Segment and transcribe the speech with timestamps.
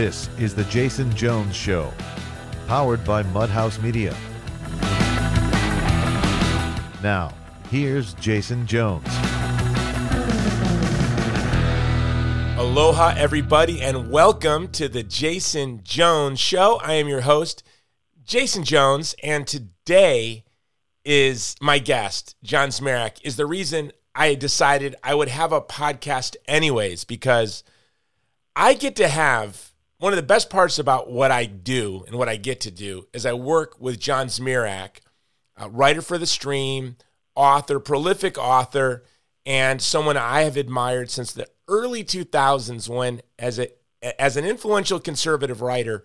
[0.00, 1.92] This is The Jason Jones Show,
[2.66, 4.16] powered by Mudhouse Media.
[7.02, 7.34] Now,
[7.68, 9.06] here's Jason Jones.
[12.56, 16.80] Aloha, everybody, and welcome to The Jason Jones Show.
[16.82, 17.62] I am your host,
[18.24, 20.44] Jason Jones, and today
[21.04, 26.36] is my guest, John Zmirak, is the reason I decided I would have a podcast
[26.48, 27.64] anyways, because
[28.56, 29.66] I get to have
[30.00, 33.06] one of the best parts about what I do and what I get to do
[33.12, 35.00] is I work with John Zmirak,
[35.68, 36.96] writer for The Stream,
[37.36, 39.04] author, prolific author,
[39.44, 43.68] and someone I have admired since the early 2000s when, as, a,
[44.18, 46.04] as an influential conservative writer,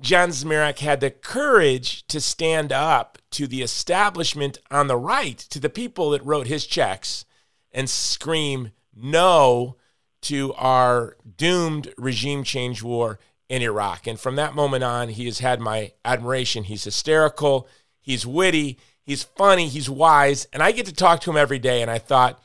[0.00, 5.60] John Zmirak had the courage to stand up to the establishment on the right, to
[5.60, 7.26] the people that wrote his checks,
[7.70, 9.76] and scream no
[10.22, 14.06] to our doomed regime change war in Iraq.
[14.06, 16.64] And from that moment on, he has had my admiration.
[16.64, 17.68] He's hysterical,
[18.00, 21.82] he's witty, he's funny, he's wise, and I get to talk to him every day.
[21.82, 22.40] And I thought,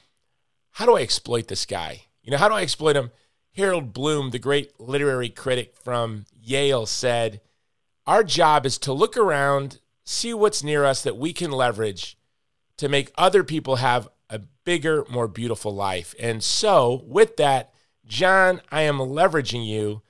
[0.71, 2.03] how do I exploit this guy?
[2.23, 3.11] You know, how do I exploit him?
[3.55, 7.39] Harold Bloom, the great literary critic from Yale, said,
[8.05, 12.17] Our job is to look around, see what's near us that we can leverage
[12.77, 16.15] to make other people have a bigger, more beautiful life.
[16.19, 17.71] And so, with that,
[18.05, 20.01] John, I am leveraging you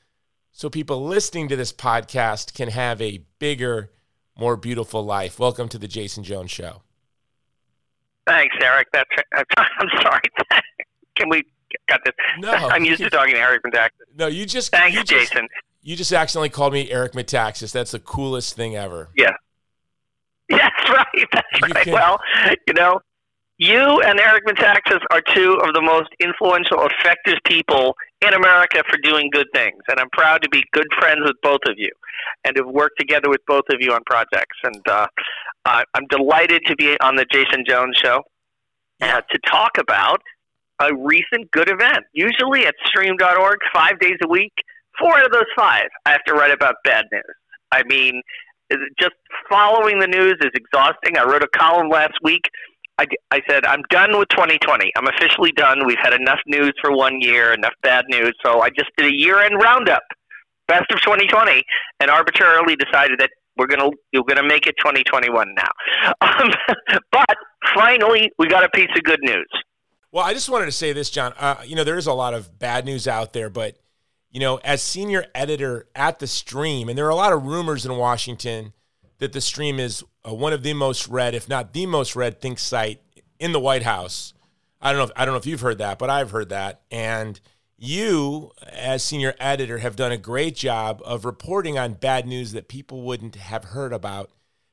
[0.51, 3.91] so people listening to this podcast can have a bigger,
[4.37, 5.37] more beautiful life.
[5.39, 6.81] Welcome to the Jason Jones Show.
[8.27, 8.87] Thanks, Eric.
[8.93, 9.09] That's
[9.57, 10.21] I'm sorry.
[11.15, 11.43] Can we
[11.87, 12.13] got this?
[12.39, 13.89] No, I'm used to talking to Eric Metaxas.
[14.17, 15.47] No, you just Thanks, you just, Jason.
[15.81, 17.71] You just accidentally called me Eric Metaxas.
[17.71, 19.09] That's the coolest thing ever.
[19.15, 19.31] Yeah.
[20.49, 21.05] That's right.
[21.33, 21.83] That's You right.
[21.83, 22.19] can- Well,
[22.67, 22.99] you know,
[23.57, 28.97] you and Eric Metaxas are two of the most influential, effective people in America for
[29.01, 31.91] doing good things, and I'm proud to be good friends with both of you,
[32.43, 34.57] and to have worked together with both of you on projects.
[34.63, 35.07] And uh,
[35.65, 38.23] I- I'm delighted to be on the Jason Jones Show
[39.01, 40.21] uh, to talk about
[40.81, 41.99] a recent good event.
[42.13, 44.53] Usually at stream.org, five days a week,
[44.99, 47.23] four out of those five, I have to write about bad news.
[47.71, 48.21] I mean,
[48.99, 49.13] just
[49.49, 51.17] following the news is exhausting.
[51.17, 52.41] I wrote a column last week.
[52.97, 54.91] I, I said, I'm done with 2020.
[54.95, 55.85] I'm officially done.
[55.85, 58.33] We've had enough news for one year, enough bad news.
[58.45, 60.03] So I just did a year end roundup,
[60.67, 61.61] best of 2020,
[61.99, 65.63] and arbitrarily decided that we're gonna you're gonna make it 2021 now.
[66.21, 66.51] Um,
[67.11, 67.35] but
[67.73, 69.47] finally, we got a piece of good news.
[70.11, 71.33] Well, I just wanted to say this, John.
[71.37, 73.77] Uh, you know, there is a lot of bad news out there, but
[74.31, 77.85] you know, as senior editor at the Stream, and there are a lot of rumors
[77.85, 78.73] in Washington
[79.19, 82.39] that the Stream is uh, one of the most read, if not the most read,
[82.39, 83.01] think site
[83.39, 84.33] in the White House.
[84.81, 85.05] I don't know.
[85.05, 86.81] If, I don't know if you've heard that, but I've heard that.
[86.91, 87.39] And
[87.77, 92.67] you, as senior editor, have done a great job of reporting on bad news that
[92.67, 94.29] people wouldn't have heard about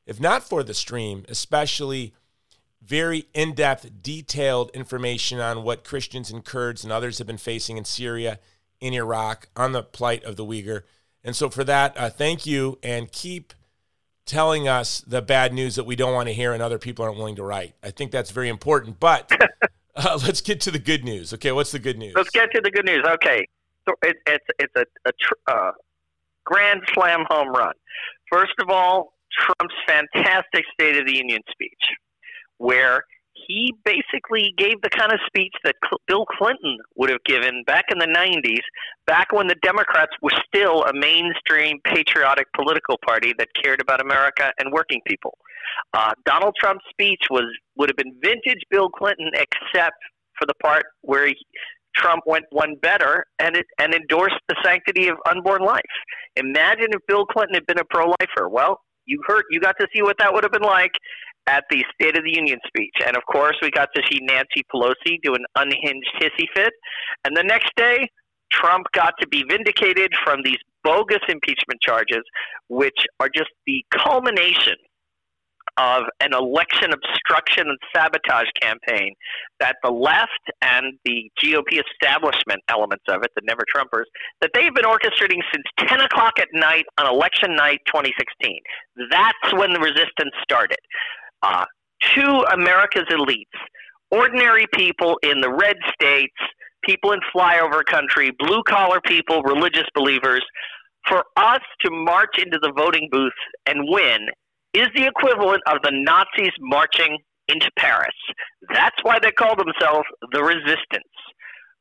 [0.06, 2.14] if not for the Stream, especially
[2.82, 7.76] very in depth, detailed information on what Christians and Kurds and others have been facing
[7.76, 8.40] in Syria,
[8.80, 10.82] in Iraq, on the plight of the Uyghur.
[11.22, 13.54] And so, for that, uh, thank you and keep
[14.26, 17.16] telling us the bad news that we don't want to hear and other people aren't
[17.16, 17.74] willing to write.
[17.82, 19.00] I think that's very important.
[19.00, 19.30] But
[19.96, 21.32] uh, let's get to the good news.
[21.34, 22.14] Okay, what's the good news?
[22.16, 23.04] Let's get to the good news.
[23.04, 23.46] Okay,
[23.88, 25.72] so it, it's it's a, a tr- uh,
[26.44, 27.74] grand slam home run.
[28.30, 31.82] First of all, Trump's fantastic State of the Union speech,
[32.58, 33.04] where
[33.46, 37.86] he basically gave the kind of speech that Cl- Bill Clinton would have given back
[37.90, 38.62] in the 90s,
[39.06, 44.52] back when the Democrats were still a mainstream patriotic political party that cared about America
[44.58, 45.36] and working people.
[45.94, 47.44] Uh, Donald Trump's speech was
[47.76, 49.96] would have been vintage Bill Clinton, except
[50.38, 51.36] for the part where he,
[51.96, 55.82] Trump went one better and it, and endorsed the sanctity of unborn life.
[56.36, 58.48] Imagine if Bill Clinton had been a pro-lifer.
[58.48, 60.92] Well, you heard, you got to see what that would have been like
[61.46, 64.62] at the State of the Union speech, and of course, we got to see Nancy
[64.72, 66.72] Pelosi do an unhinged hissy fit,
[67.24, 68.08] and the next day.
[68.52, 72.20] Trump got to be vindicated from these bogus impeachment charges,
[72.68, 74.74] which are just the culmination
[75.78, 79.14] of an election obstruction and sabotage campaign
[79.60, 84.04] that the left and the GOP establishment elements of it, the Never Trumpers,
[84.40, 88.60] that they've been orchestrating since 10 o'clock at night on election night 2016.
[89.10, 90.78] That's when the resistance started.
[91.42, 91.64] Uh,
[92.14, 93.44] to America's elites,
[94.10, 96.34] ordinary people in the red states,
[96.84, 100.44] people in flyover country, blue collar people, religious believers,
[101.08, 103.32] for us to march into the voting booth
[103.66, 104.28] and win
[104.74, 107.18] is the equivalent of the Nazis marching
[107.48, 108.14] into Paris.
[108.72, 111.04] That's why they call themselves the resistance.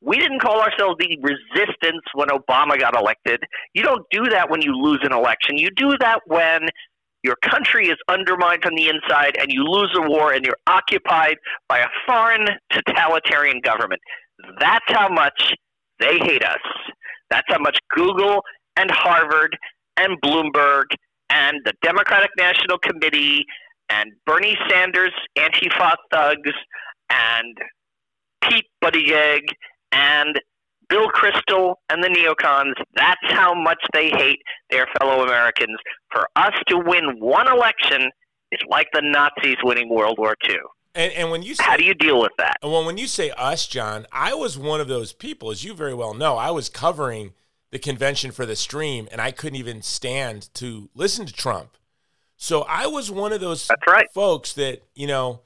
[0.02, 3.40] We didn't call ourselves the resistance when Obama got elected.
[3.76, 5.58] You don't do that when you lose an election.
[5.58, 6.68] You do that when
[7.24, 11.38] your country is undermined from the inside and you lose a war and you're occupied
[11.68, 14.02] by a foreign totalitarian government.
[14.60, 15.54] That's how much
[16.00, 16.60] they hate us.
[17.30, 18.42] That's how much Google
[18.76, 19.56] and Harvard
[19.98, 20.86] and Bloomberg
[21.30, 23.46] and the Democratic National Committee
[23.90, 26.52] and Bernie Sanders Antifa thugs
[27.10, 27.58] and
[28.44, 29.42] Pete Buttigieg
[29.92, 30.40] and
[30.92, 35.78] Bill Kristol and the neocons, that's how much they hate their fellow Americans.
[36.12, 38.12] For us to win one election
[38.52, 40.58] is like the Nazis winning World War II.
[40.94, 42.58] And, and when you say, how do you deal with that?
[42.62, 45.94] Well, when you say us, John, I was one of those people, as you very
[45.94, 46.36] well know.
[46.36, 47.32] I was covering
[47.72, 51.78] the convention for the stream, and I couldn't even stand to listen to Trump.
[52.36, 54.08] So I was one of those That's right.
[54.14, 55.42] folks that you know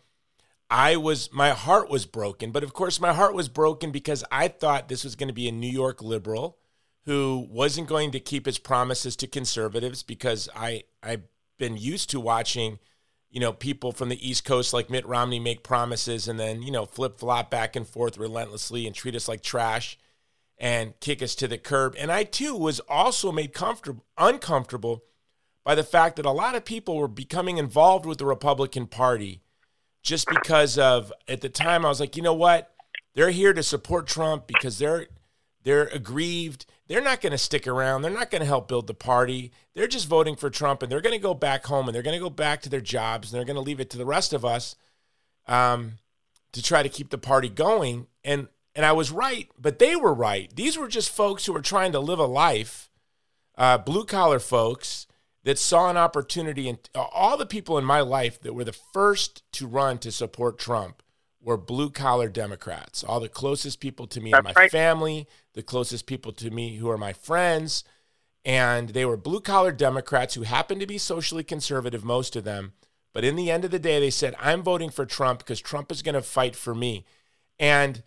[0.77, 4.49] I was my heart was broken, but of course my heart was broken because I
[4.49, 6.57] thought this was going to be a New York liberal
[7.05, 11.23] who wasn't going to keep his promises to conservatives because I I've
[11.57, 12.79] been used to watching
[13.29, 16.71] you know people from the East Coast like Mitt Romney make promises and then you
[16.71, 19.97] know flip flop back and forth relentlessly and treat us like trash
[20.57, 21.95] and kick us to the curb.
[21.97, 25.05] And I too was also made comfortable uncomfortable
[25.63, 29.41] by the fact that a lot of people were becoming involved with the Republican Party
[30.05, 32.71] just because of at the time I was like, you know what?
[33.15, 35.07] They're here to support Trump because they're
[35.63, 36.67] they're aggrieved.
[36.87, 38.03] They're not going to stick around.
[38.03, 39.51] They're not going to help build the party.
[39.73, 42.17] They're just voting for Trump and they're going to go back home and they're going
[42.17, 44.31] to go back to their jobs and they're going to leave it to the rest
[44.31, 44.75] of us
[45.47, 45.93] um,
[46.51, 48.05] to try to keep the party going.
[48.23, 50.55] And and I was right, but they were right.
[50.55, 52.91] These were just folks who were trying to live a life,
[53.57, 55.04] uh, blue collar folks
[55.45, 56.67] that saw an opportunity.
[56.67, 60.59] And all the people in my life that were the first to run to support
[60.59, 61.01] Trump
[61.39, 63.03] were blue collar Democrats.
[63.03, 64.71] All the closest people to me That's are my right.
[64.71, 67.83] family, the closest people to me who are my friends.
[68.43, 72.73] And they were blue collar Democrats who happened to be socially conservative, most of them.
[73.13, 75.91] But in the end of the day, they said, I'm voting for Trump because Trump
[75.91, 77.05] is going to fight for me.
[77.57, 78.03] And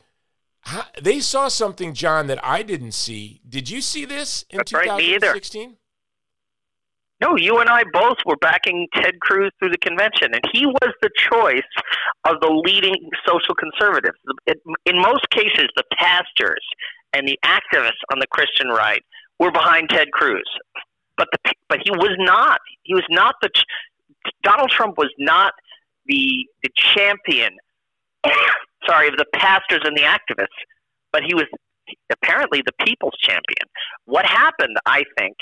[1.00, 3.40] they saw something, John, that I didn't see.
[3.48, 5.77] Did you see this in That's right, 2016?
[7.20, 10.92] No, you and I both were backing Ted Cruz through the convention, and he was
[11.02, 11.62] the choice
[12.24, 12.94] of the leading
[13.26, 14.18] social conservatives.
[14.86, 16.64] In most cases, the pastors
[17.12, 19.02] and the activists on the Christian right
[19.40, 20.48] were behind Ted Cruz,
[21.16, 22.60] but the but he was not.
[22.82, 23.50] He was not the.
[24.42, 25.54] Donald Trump was not
[26.06, 27.56] the the champion.
[28.86, 30.46] sorry, of the pastors and the activists,
[31.12, 31.46] but he was
[32.10, 33.66] apparently the people's champion.
[34.04, 35.36] What happened, I think,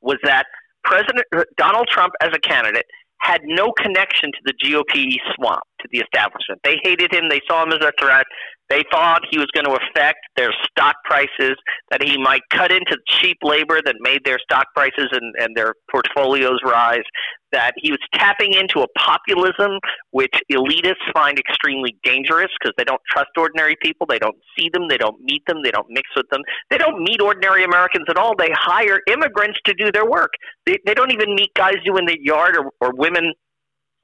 [0.00, 0.46] was that
[0.86, 2.86] President uh, Donald Trump as a candidate
[3.18, 6.60] had no connection to the GOP swamp, to the establishment.
[6.62, 7.28] They hated him.
[7.28, 8.24] They saw him as a threat.
[8.68, 11.54] They thought he was going to affect their stock prices,
[11.90, 15.74] that he might cut into cheap labor that made their stock prices and, and their
[15.90, 17.04] portfolios rise,
[17.52, 19.78] that he was tapping into a populism
[20.10, 24.06] which elitists find extremely dangerous because they don't trust ordinary people.
[24.06, 24.88] They don't see them.
[24.88, 25.62] They don't meet them.
[25.62, 26.42] They don't mix with them.
[26.70, 28.34] They don't meet ordinary Americans at all.
[28.36, 30.32] They hire immigrants to do their work.
[30.66, 33.32] They, they don't even meet guys doing the yard or, or women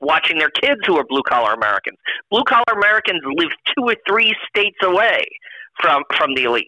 [0.03, 1.97] watching their kids who are blue collar Americans.
[2.31, 5.25] Blue collar Americans live two or three states away
[5.81, 6.67] from from the elites.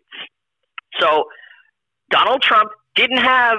[0.98, 1.24] So
[2.10, 3.58] Donald Trump didn't have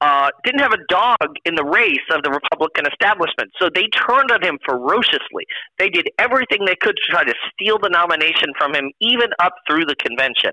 [0.00, 3.50] uh, didn't have a dog in the race of the Republican establishment.
[3.58, 5.44] So they turned on him ferociously.
[5.78, 9.54] They did everything they could to try to steal the nomination from him, even up
[9.68, 10.52] through the convention.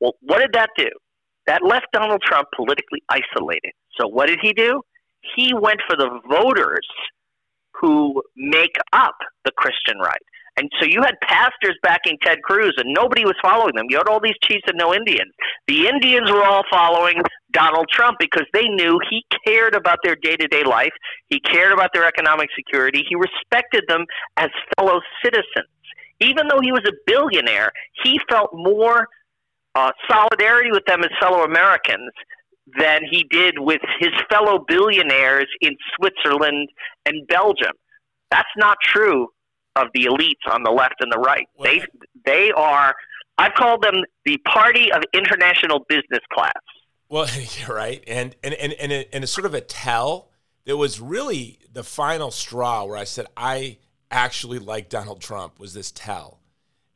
[0.00, 0.90] Well, what did that do?
[1.46, 3.72] That left Donald Trump politically isolated.
[3.98, 4.82] So what did he do?
[5.36, 6.86] He went for the voters
[7.80, 10.22] who make up the Christian right.
[10.56, 13.86] And so you had pastors backing Ted Cruz, and nobody was following them.
[13.88, 15.32] You had all these chiefs and no Indians.
[15.66, 20.36] The Indians were all following Donald Trump because they knew he cared about their day
[20.36, 20.92] to day life.
[21.28, 23.02] He cared about their economic security.
[23.08, 24.04] He respected them
[24.36, 25.68] as fellow citizens.
[26.20, 27.72] Even though he was a billionaire,
[28.04, 29.08] he felt more
[29.74, 32.12] uh, solidarity with them as fellow Americans
[32.78, 36.68] than he did with his fellow billionaires in Switzerland
[37.06, 37.72] and Belgium.
[38.30, 39.28] That's not true
[39.76, 41.46] of the elites on the left and the right.
[41.62, 41.82] They
[42.24, 42.94] they are
[43.38, 46.52] I've called them the party of international business class.
[47.08, 50.30] Well, you're right, and and and and, a, and a sort of a tell
[50.64, 53.78] that was really the final straw where I said I
[54.10, 56.40] actually like Donald Trump was this tell,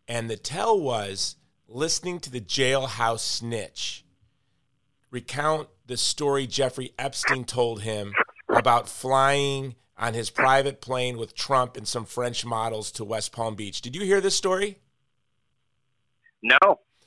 [0.06, 1.36] and the tell was
[1.68, 4.04] listening to the jailhouse snitch
[5.16, 8.12] recount the story Jeffrey Epstein told him
[8.50, 13.54] about flying on his private plane with Trump and some French models to West Palm
[13.54, 13.80] Beach.
[13.80, 14.78] Did you hear this story?
[16.42, 16.58] No,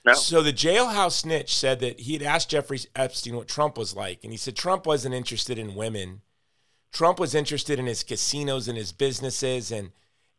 [0.05, 0.13] No.
[0.13, 4.23] So the jailhouse snitch said that he had asked Jeffrey Epstein what Trump was like,
[4.23, 6.21] and he said Trump wasn't interested in women.
[6.91, 9.91] Trump was interested in his casinos and his businesses and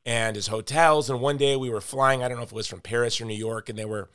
[0.05, 1.11] and his hotels.
[1.11, 3.27] And one day we were flying, I don't know if it was from Paris or
[3.27, 4.11] New York, and they were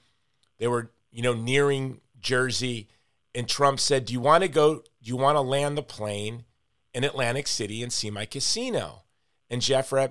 [0.58, 2.90] they were, you know, nearing Jersey.
[3.36, 6.46] And Trump said, Do you want to go, do you want to land the plane
[6.94, 9.04] in Atlantic City and see my casino?
[9.50, 10.10] And Jeffrey,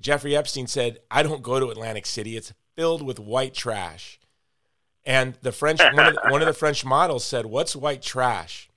[0.00, 2.36] Jeffrey Epstein said, I don't go to Atlantic City.
[2.36, 4.18] It's filled with white trash.
[5.04, 8.70] And the French, one of the, one of the French models said, What's white trash?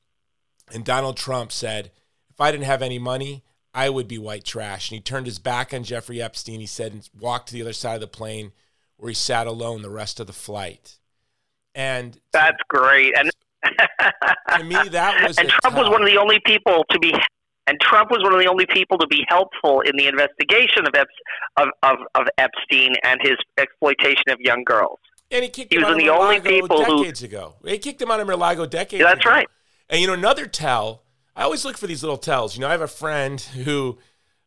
[0.74, 1.92] And Donald Trump said,
[2.30, 3.44] If I didn't have any money,
[3.74, 4.90] I would be white trash.
[4.90, 6.60] And he turned his back on Jeffrey Epstein.
[6.60, 8.52] He said, and walked to the other side of the plane
[8.98, 10.98] where he sat alone the rest of the flight.
[11.76, 13.16] And that's great.
[13.16, 13.30] And
[14.58, 17.14] to me, that was and Trump was one of the only people to be
[17.68, 20.94] and Trump was one of the only people to be helpful in the investigation of,
[21.58, 25.00] of, of, of Epstein and his exploitation of young girls.
[25.30, 27.56] And he kicked he him was out of the only people decades who, ago.
[27.66, 29.30] He kicked him out of Mar-a-Lago decades yeah, that's ago.
[29.30, 29.48] right.
[29.90, 31.04] And you know, another tell,
[31.36, 32.56] I always look for these little tells.
[32.56, 34.00] You know, I have a friend who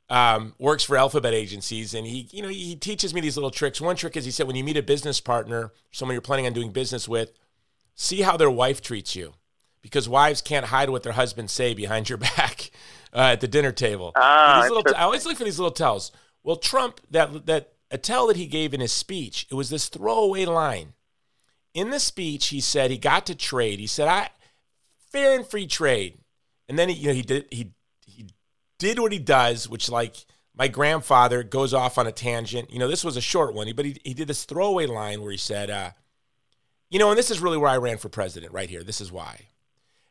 [0.08, 3.80] um, works for alphabet agencies, and he, you know, he teaches me these little tricks.
[3.82, 6.54] One trick is he said, when you meet a business partner, someone you're planning on
[6.54, 7.32] doing business with,
[8.00, 9.34] see how their wife treats you,
[9.82, 12.70] because wives can't hide what their husbands say behind your back
[13.12, 14.12] uh, at the dinner table.
[14.16, 16.10] Ah, little, I always look for these little tells.
[16.42, 19.88] Well, Trump, that that a tell that he gave in his speech, it was this
[19.88, 20.94] throwaway line.
[21.74, 23.78] In the speech, he said he got to trade.
[23.78, 24.30] He said, "I
[25.12, 26.18] fair and free trade,"
[26.68, 27.72] and then he, you know, he did he
[28.06, 28.30] he
[28.78, 30.16] did what he does, which like
[30.56, 32.72] my grandfather goes off on a tangent.
[32.72, 35.30] You know, this was a short one, but he he did this throwaway line where
[35.30, 35.90] he said, uh,
[36.90, 38.82] "You know," and this is really where I ran for president right here.
[38.82, 39.46] This is why.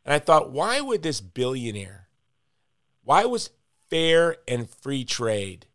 [0.05, 2.09] And I thought, why would this billionaire
[3.03, 3.49] why was
[3.89, 5.65] fair and free trade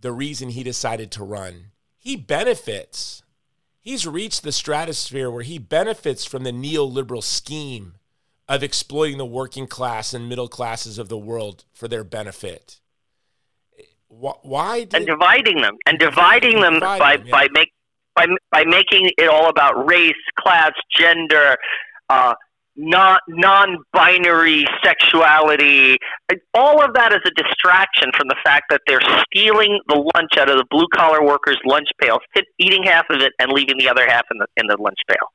[0.00, 1.72] the reason he decided to run?
[1.98, 3.22] He benefits.
[3.80, 7.94] He's reached the stratosphere where he benefits from the neoliberal scheme
[8.48, 12.80] of exploiting the working class and middle classes of the world for their benefit.
[14.08, 17.30] Why did, and dividing them and dividing them by them, yeah.
[17.30, 17.72] by make
[18.14, 21.56] by by making it all about race, class, gender,
[22.08, 22.34] uh,
[22.76, 25.96] non non-binary sexuality
[26.54, 30.50] all of that is a distraction from the fact that they're stealing the lunch out
[30.50, 32.18] of the blue collar workers lunch pail
[32.58, 35.28] eating half of it and leaving the other half in the in the lunch pail.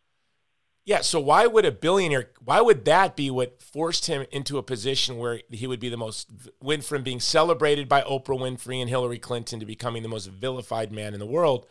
[0.83, 4.63] Yeah so why would a billionaire why would that be what forced him into a
[4.63, 6.29] position where he would be the most
[6.61, 10.91] went from being celebrated by Oprah Winfrey and Hillary Clinton to becoming the most vilified
[10.91, 11.67] man in the world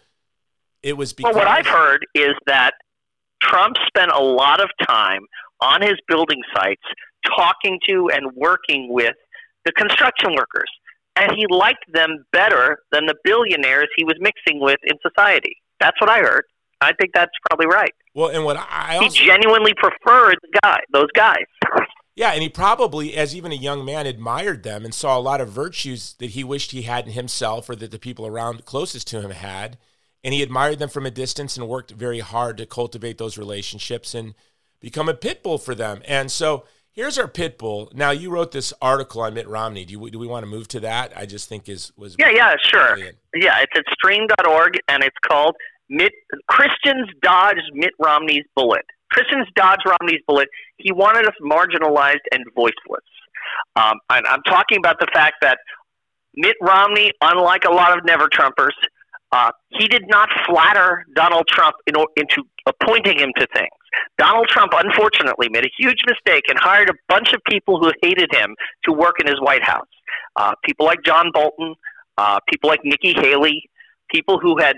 [0.82, 2.72] it was because well what i've heard is that
[3.42, 5.22] Trump spent a lot of time
[5.60, 6.82] on his building sites
[7.26, 9.14] talking to and working with
[9.64, 10.70] the construction workers.
[11.16, 15.56] And he liked them better than the billionaires he was mixing with in society.
[15.80, 16.44] That's what I heard.
[16.80, 17.92] I think that's probably right.
[18.14, 21.44] Well, and what I also, he genuinely preferred the guy, those guys.
[22.14, 25.40] Yeah, and he probably, as even a young man, admired them and saw a lot
[25.40, 29.08] of virtues that he wished he had in himself or that the people around closest
[29.08, 29.76] to him had.
[30.24, 34.14] And he admired them from a distance and worked very hard to cultivate those relationships.
[34.14, 34.34] And
[34.80, 36.02] become a pit bull for them.
[36.06, 37.90] And so here's our pit bull.
[37.94, 39.84] Now you wrote this article on Mitt Romney.
[39.84, 41.12] Do, you, do we want to move to that?
[41.16, 43.18] I just think is was yeah yeah sure brilliant.
[43.34, 45.56] yeah it's at stream.org and it's called
[45.88, 46.12] Mitt
[46.48, 48.84] Christians dodge Mitt Romney's bullet.
[49.10, 50.48] Christians dodge Romney's bullet.
[50.76, 53.04] He wanted us marginalized and voiceless.
[53.74, 55.58] Um, and I'm talking about the fact that
[56.34, 58.76] Mitt Romney, unlike a lot of never Trumpers,
[59.32, 63.68] uh, he did not flatter Donald Trump in, into appointing him to things.
[64.16, 68.30] Donald Trump, unfortunately, made a huge mistake and hired a bunch of people who hated
[68.32, 68.54] him
[68.84, 69.88] to work in his White House.
[70.36, 71.74] Uh, people like John Bolton,
[72.16, 73.68] uh, people like Nikki Haley,
[74.10, 74.76] people who had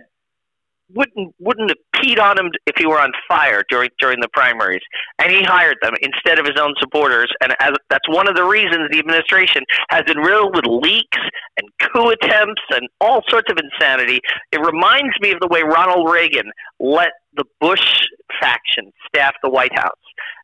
[0.93, 4.83] wouldn't wouldn't have peed on him if he were on fire during during the primaries,
[5.19, 7.31] and he hired them instead of his own supporters.
[7.43, 11.19] And as, that's one of the reasons the administration has been riddled with leaks
[11.57, 14.21] and coup attempts and all sorts of insanity.
[14.53, 18.07] It reminds me of the way Ronald Reagan let the Bush
[18.41, 19.93] faction staff the White House,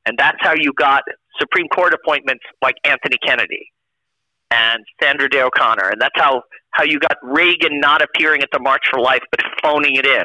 [0.05, 1.03] and that's how you got
[1.39, 3.71] Supreme Court appointments like Anthony Kennedy
[4.51, 8.61] and Sandra Day O'Connor, and that's how how you got Reagan not appearing at the
[8.61, 10.25] March for Life but phoning it in.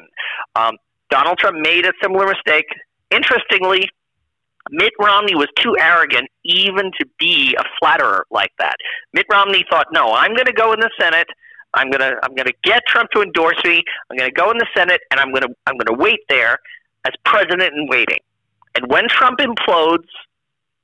[0.55, 0.75] Um,
[1.11, 2.65] Donald Trump made a similar mistake.
[3.11, 3.87] Interestingly,
[4.71, 8.75] Mitt Romney was too arrogant even to be a flatterer like that.
[9.13, 11.27] Mitt Romney thought, "No, I'm going to go in the Senate.
[11.73, 13.83] I'm going to I'm going to get Trump to endorse me.
[14.09, 16.19] I'm going to go in the Senate and I'm going to I'm going to wait
[16.29, 16.57] there
[17.05, 18.19] as president in waiting."
[18.75, 20.07] And when Trump implodes,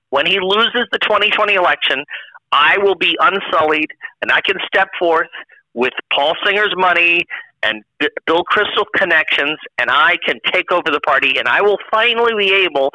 [0.09, 2.03] when he loses the 2020 election,
[2.51, 3.91] I will be unsullied
[4.21, 5.29] and I can step forth
[5.73, 7.25] with Paul Singer's money
[7.67, 7.83] and
[8.25, 12.53] Bill Kristol connections, and I can take over the party, and I will finally be
[12.53, 12.91] able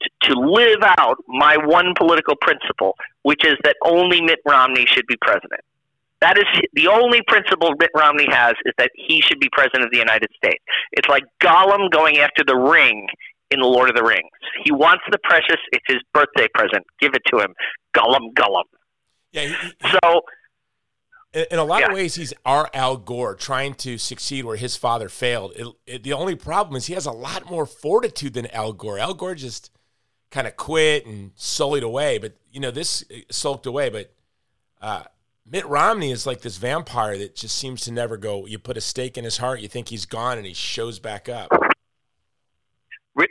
[0.00, 5.06] to, to live out my one political principle, which is that only Mitt Romney should
[5.06, 5.60] be president.
[6.20, 9.90] That is the only principle Mitt Romney has is that he should be president of
[9.90, 10.64] the United States.
[10.92, 13.08] It's like Gollum going after the ring
[13.50, 14.30] in the Lord of the Rings.
[14.64, 15.60] He wants the precious.
[15.72, 16.86] It's his birthday present.
[16.98, 17.54] Give it to him,
[17.94, 18.64] Gollum, Gollum.
[19.32, 19.42] Yeah.
[19.42, 20.22] He, he, so,
[21.34, 21.88] in, a lot yeah.
[21.88, 25.52] of ways, he's our Al Gore trying to succeed where his father failed.
[25.56, 28.98] It, it, the only problem is he has a lot more fortitude than Al Gore.
[28.98, 29.70] Al Gore just
[30.30, 33.88] kind of quit and sullied away, but you know this uh, sulked away.
[33.88, 34.12] But
[34.80, 35.04] uh,
[35.46, 38.46] Mitt Romney is like this vampire that just seems to never go.
[38.46, 41.28] You put a stake in his heart, you think he's gone, and he shows back
[41.28, 41.50] up.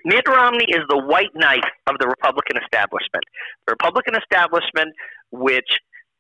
[0.05, 3.23] Mitt Romney is the white knight of the Republican establishment.
[3.67, 4.95] The Republican establishment,
[5.31, 5.67] which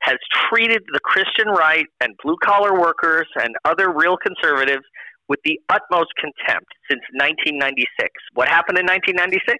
[0.03, 0.17] has
[0.49, 4.83] treated the Christian right and blue collar workers and other real conservatives
[5.29, 7.87] with the utmost contempt since 1996.
[8.33, 9.57] What happened in 1996?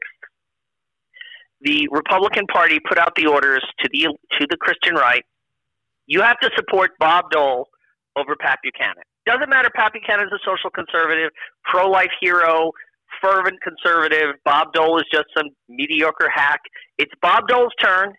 [1.62, 5.24] The Republican Party put out the orders to the to the Christian right
[6.08, 7.68] you have to support Bob Dole
[8.18, 9.04] over Pat Buchanan.
[9.26, 9.70] Doesn't matter.
[9.74, 11.32] Pat Buchanan is a social conservative,
[11.64, 12.72] pro-life hero,
[13.22, 14.36] fervent conservative.
[14.44, 16.60] Bob Dole is just some mediocre hack.
[16.98, 18.14] It's Bob Dole's turn,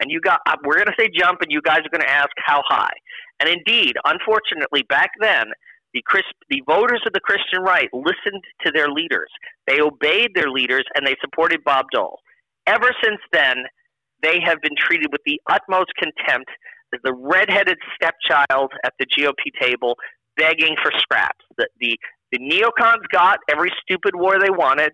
[0.00, 0.40] and you got.
[0.64, 2.94] We're going to say jump, and you guys are going to ask how high.
[3.40, 5.46] And indeed, unfortunately, back then,
[5.94, 9.30] the Chris, the voters of the Christian right listened to their leaders.
[9.66, 12.18] They obeyed their leaders, and they supported Bob Dole.
[12.66, 13.64] Ever since then,
[14.22, 16.50] they have been treated with the utmost contempt
[16.94, 19.96] as the redheaded stepchild at the GOP table
[20.36, 21.44] begging for scraps.
[21.56, 21.98] The the,
[22.32, 24.92] the neocons got every stupid war they wanted.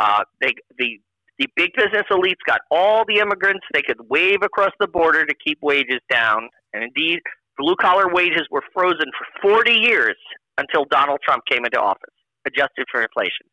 [0.00, 0.98] Uh, they the
[1.38, 5.34] the big business elites got all the immigrants they could wave across the border to
[5.44, 7.20] keep wages down, and indeed,
[7.58, 10.16] blue collar wages were frozen for 40 years
[10.58, 12.14] until Donald Trump came into office,
[12.46, 13.46] adjusted for inflation.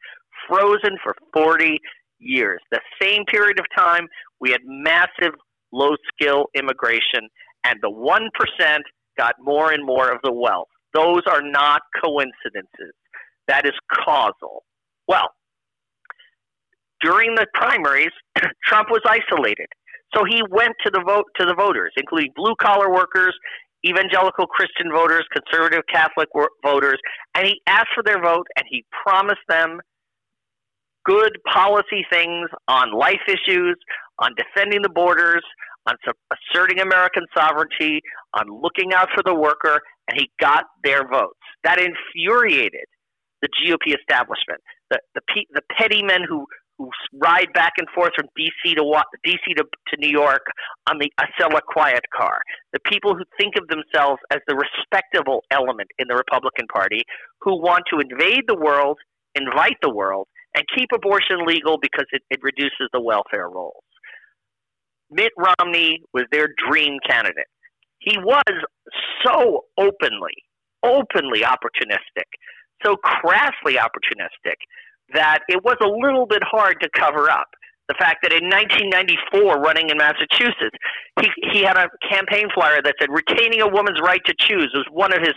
[0.47, 1.79] Frozen for 40
[2.19, 2.59] years.
[2.71, 4.07] The same period of time,
[4.39, 5.33] we had massive
[5.71, 7.29] low skill immigration
[7.63, 8.77] and the 1%
[9.17, 10.67] got more and more of the wealth.
[10.93, 12.93] Those are not coincidences.
[13.47, 14.63] That is causal.
[15.08, 15.29] Well,
[17.01, 18.11] during the primaries,
[18.65, 19.67] Trump was isolated.
[20.15, 23.33] So he went to the vote to the voters, including blue collar workers,
[23.85, 26.29] evangelical Christian voters, conservative Catholic
[26.63, 26.99] voters,
[27.35, 29.79] and he asked for their vote and he promised them
[31.05, 33.77] good policy things on life issues,
[34.19, 35.41] on defending the borders,
[35.87, 35.95] on
[36.53, 38.01] asserting American sovereignty,
[38.35, 41.39] on looking out for the worker, and he got their votes.
[41.63, 42.85] That infuriated
[43.41, 44.61] the GOP establishment,
[44.91, 45.21] the the,
[45.53, 46.45] the petty men who who
[47.13, 48.84] ride back and forth from DC to
[49.26, 50.46] DC to, to New York
[50.89, 52.41] on the Acela quiet car,
[52.74, 57.04] the people who think of themselves as the respectable element in the Republican Party,
[57.41, 58.98] who want to invade the world,
[59.36, 63.84] invite the world, and keep abortion legal because it, it reduces the welfare rolls.
[65.10, 67.48] Mitt Romney was their dream candidate.
[68.00, 68.44] He was
[69.26, 70.34] so openly,
[70.84, 72.28] openly opportunistic,
[72.84, 74.56] so crassly opportunistic
[75.13, 77.47] that it was a little bit hard to cover up.
[77.88, 80.78] The fact that in 1994, running in Massachusetts,
[81.19, 84.86] he, he had a campaign flyer that said retaining a woman's right to choose was
[84.91, 85.34] one of his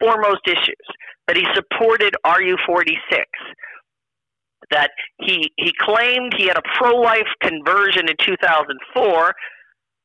[0.00, 0.86] foremost issues,
[1.28, 3.24] that he supported RU-486,
[4.70, 9.32] that he he claimed he had a pro-life conversion in 2004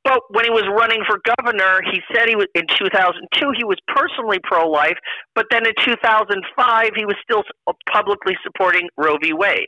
[0.07, 3.77] but when he was running for governor he said he was in 2002 he was
[3.91, 4.97] personally pro-life
[5.35, 7.43] but then in 2005 he was still
[7.91, 9.67] publicly supporting Roe v Wade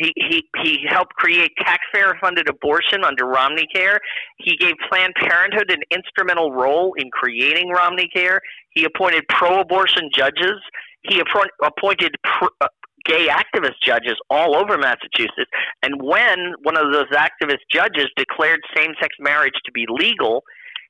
[0.00, 4.00] he, he, he helped create taxpayer funded abortion under Romney Care.
[4.38, 8.40] He gave Planned Parenthood an instrumental role in creating Romney Care.
[8.70, 10.56] He appointed pro abortion judges.
[11.02, 11.20] He
[11.62, 12.68] appointed uh,
[13.04, 15.50] gay activist judges all over Massachusetts.
[15.82, 20.42] And when one of those activist judges declared same sex marriage to be legal,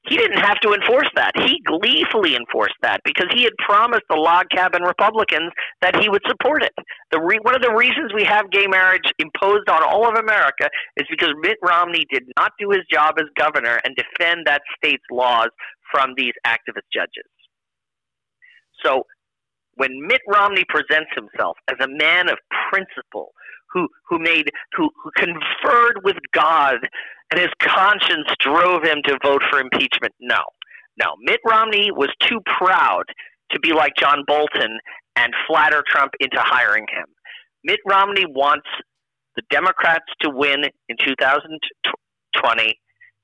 [0.09, 1.33] he didn't have to enforce that.
[1.37, 6.23] He gleefully enforced that because he had promised the log cabin Republicans that he would
[6.27, 6.73] support it.
[7.13, 10.71] The re- one of the reasons we have gay marriage imposed on all of America
[10.97, 15.05] is because Mitt Romney did not do his job as governor and defend that state's
[15.11, 15.49] laws
[15.93, 17.29] from these activist judges.
[18.83, 19.05] So
[19.77, 22.39] when Mitt Romney presents himself as a man of
[22.71, 23.33] principle,
[23.73, 26.79] who who made who, who conferred with God
[27.31, 30.15] and his conscience drove him to vote for impeachment.
[30.21, 30.43] No.
[30.99, 31.15] No.
[31.23, 33.05] Mitt Romney was too proud
[33.53, 34.79] to be like John Bolton
[35.17, 37.07] and flatter Trump into hiring him.
[37.65, 38.67] Mitt Romney wants
[39.37, 42.75] the Democrats to win in 2020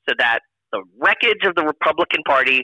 [0.09, 0.41] so that
[0.73, 2.63] the wreckage of the Republican Party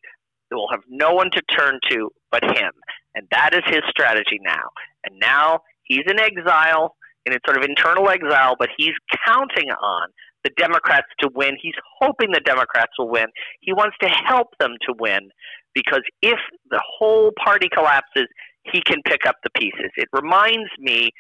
[0.54, 2.72] will have no one to turn to but him.
[3.14, 4.70] And that is his strategy now.
[5.04, 8.94] And now he's in exile, in a sort of internal exile, but he's
[9.26, 10.08] counting on
[10.44, 11.56] the Democrats to win.
[11.60, 13.26] He's hoping the Democrats will win.
[13.60, 15.30] He wants to help them to win
[15.74, 16.38] because if
[16.70, 18.26] the whole party collapses,
[18.72, 19.90] he can pick up the pieces.
[19.96, 21.10] It reminds me,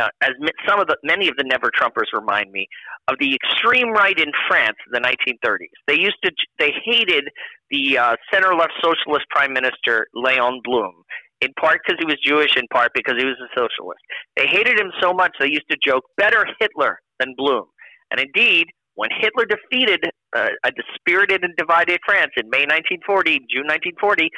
[0.00, 0.30] uh, as
[0.66, 2.66] some of the many of the Never Trumpers remind me,
[3.08, 5.68] of the extreme right in France in the 1930s.
[5.86, 7.28] They used to they hated
[7.72, 10.92] the uh, center left socialist prime minister Leon Blum.
[11.40, 13.98] In part because he was Jewish, in part because he was a socialist.
[14.36, 17.64] They hated him so much they used to joke, "Better Hitler than Blum."
[18.12, 20.04] And indeed, when Hitler defeated
[20.36, 24.30] uh, a dispirited and divided France in May 1940, June 1940,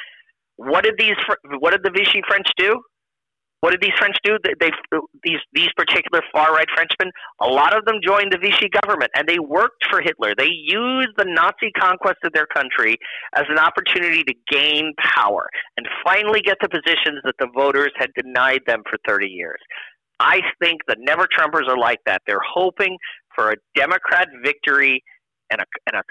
[0.55, 1.15] what did these
[1.59, 2.81] what did the Vichy French do?
[3.65, 4.37] What did these French do?
[4.43, 4.69] They,
[5.23, 9.27] these these particular far right Frenchmen, a lot of them joined the Vichy government, and
[9.27, 10.35] they worked for Hitler.
[10.37, 12.95] They used the Nazi conquest of their country
[13.33, 18.11] as an opportunity to gain power and finally get the positions that the voters had
[18.13, 19.57] denied them for 30 years.
[20.19, 22.21] I think the Never Trumpers are like that.
[22.27, 22.99] They're hoping
[23.33, 25.03] for a Democrat victory
[25.51, 26.03] and a, and a,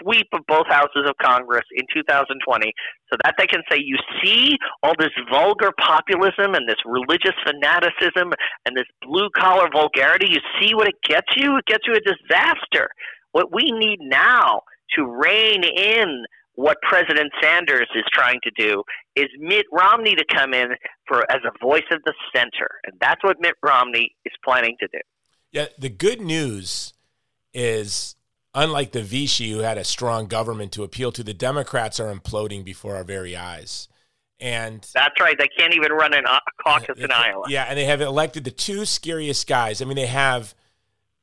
[0.00, 2.72] sweep of both houses of Congress in 2020
[3.10, 8.32] so that they can say, you see all this vulgar populism and this religious fanaticism
[8.64, 11.56] and this blue collar vulgarity, you see what it gets you?
[11.56, 12.88] It gets you a disaster.
[13.32, 14.62] What we need now
[14.96, 18.82] to rein in what President Sanders is trying to do
[19.16, 20.70] is Mitt Romney to come in
[21.06, 24.88] for as a voice of the center, and that's what Mitt Romney is planning to
[24.92, 24.98] do.
[25.52, 26.92] Yeah, the good news
[27.54, 28.16] is
[28.54, 32.64] unlike the Vichy, who had a strong government to appeal to, the Democrats are imploding
[32.64, 33.88] before our very eyes.
[34.40, 35.36] And that's right.
[35.38, 36.22] They can't even run a
[36.64, 37.44] caucus in Iowa.
[37.48, 39.82] Yeah, and they have elected the two scariest guys.
[39.82, 40.54] I mean, they have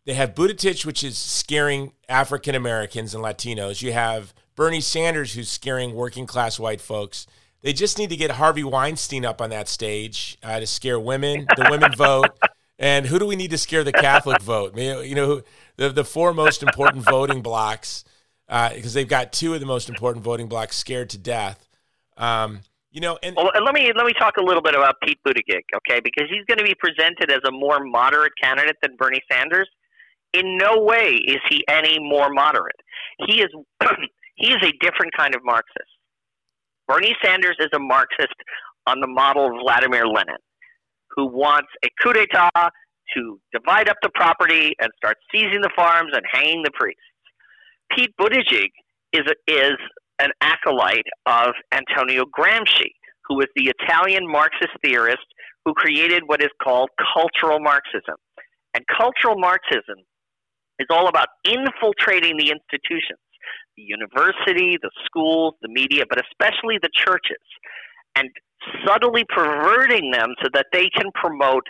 [0.05, 3.81] they have Buttigieg, which is scaring African Americans and Latinos.
[3.81, 7.25] You have Bernie Sanders, who's scaring working class white folks.
[7.61, 11.47] They just need to get Harvey Weinstein up on that stage uh, to scare women,
[11.57, 12.29] the women vote.
[12.79, 14.77] And who do we need to scare the Catholic vote?
[14.77, 15.41] You know,
[15.77, 18.03] the the four most important voting blocks
[18.47, 21.67] because uh, they've got two of the most important voting blocks scared to death.
[22.17, 22.61] Um,
[22.91, 25.63] you know, and well, let me let me talk a little bit about Pete Buttigieg,
[25.75, 25.99] okay?
[26.03, 29.69] Because he's going to be presented as a more moderate candidate than Bernie Sanders.
[30.33, 32.75] In no way is he any more moderate.
[33.27, 33.49] He is
[34.35, 35.91] he is a different kind of Marxist.
[36.87, 38.35] Bernie Sanders is a Marxist
[38.87, 40.37] on the model of Vladimir Lenin
[41.17, 42.71] who wants a coup d'etat
[43.15, 47.01] to divide up the property and start seizing the farms and hanging the priests.
[47.95, 48.71] Pete Buttigieg
[49.13, 49.77] is, a, is
[50.19, 52.91] an acolyte of Antonio Gramsci,
[53.27, 55.25] who was the Italian Marxist theorist
[55.65, 58.15] who created what is called cultural Marxism.
[58.73, 59.99] And cultural Marxism
[60.79, 63.19] is all about infiltrating the institutions
[63.77, 67.45] the university, the schools, the media, but especially the churches
[68.15, 68.29] and
[68.85, 71.63] subtly perverting them so that they can promote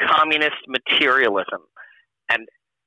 [0.00, 1.60] communist materialism.
[2.30, 2.46] And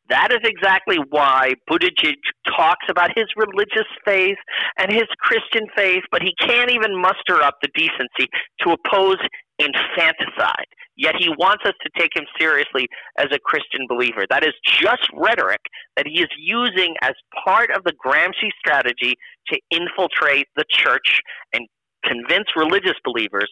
[0.10, 2.16] that is exactly why Buttigieg
[2.48, 4.38] talks about his religious faith
[4.78, 8.30] and his Christian faith, but he can't even muster up the decency
[8.62, 9.18] to oppose
[9.60, 10.68] infanticide.
[10.96, 14.26] Yet he wants us to take him seriously as a Christian believer.
[14.30, 15.62] That is just rhetoric
[15.96, 17.14] that he is using as
[17.46, 19.16] part of the Gramsci strategy
[19.48, 21.20] to infiltrate the church
[21.54, 21.68] and
[22.04, 23.52] convince religious believers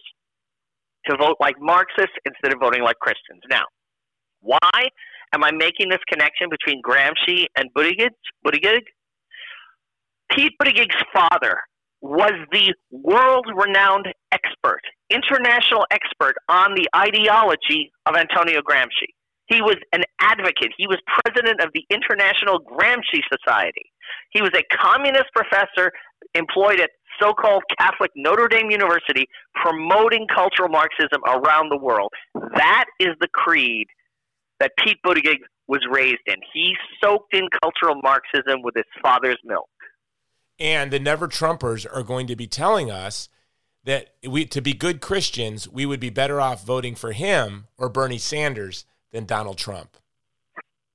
[1.08, 3.42] to vote like Marxists instead of voting like Christians.
[3.50, 3.64] Now,
[4.40, 4.88] why
[5.34, 8.10] am I making this connection between Gramsci and Buttigieg?
[8.46, 8.82] Buttigieg?
[10.30, 11.60] Pete Buttigieg's father
[12.00, 19.10] was the world renowned expert, international expert on the ideology of Antonio Gramsci.
[19.46, 20.72] He was an advocate.
[20.76, 23.92] He was president of the International Gramsci Society.
[24.30, 25.92] He was a communist professor
[26.34, 26.90] employed at
[27.20, 32.12] so called Catholic Notre Dame University promoting cultural Marxism around the world.
[32.34, 33.88] That is the creed
[34.60, 36.36] that Pete Buttigieg was raised in.
[36.52, 39.68] He soaked in cultural Marxism with his father's milk.
[40.58, 43.28] And the Never Trumpers are going to be telling us
[43.84, 47.88] that we to be good Christians, we would be better off voting for him or
[47.88, 49.96] Bernie Sanders than Donald Trump.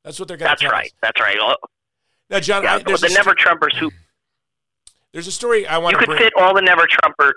[0.03, 0.85] That's what they're going to That's right.
[0.85, 0.91] Us.
[1.01, 1.37] That's right.
[2.29, 3.91] Now, John, yeah, the Never Trumpers who
[5.13, 6.11] there's a story I want you to.
[6.11, 7.33] You could fit all the Never Trumpers.